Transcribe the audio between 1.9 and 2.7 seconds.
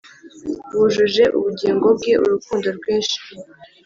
bwe urukundo